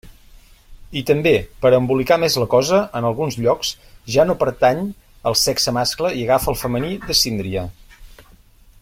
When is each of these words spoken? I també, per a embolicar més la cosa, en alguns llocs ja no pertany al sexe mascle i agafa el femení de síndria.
I 1.01 1.01
també, 1.09 1.33
per 1.65 1.71
a 1.71 1.79
embolicar 1.81 2.17
més 2.23 2.37
la 2.43 2.47
cosa, 2.53 2.79
en 3.01 3.07
alguns 3.09 3.37
llocs 3.43 3.73
ja 4.15 4.27
no 4.29 4.39
pertany 4.45 4.83
al 5.33 5.39
sexe 5.45 5.75
mascle 5.79 6.15
i 6.23 6.27
agafa 6.29 6.53
el 6.55 6.61
femení 6.67 6.93
de 7.09 7.21
síndria. 7.25 7.69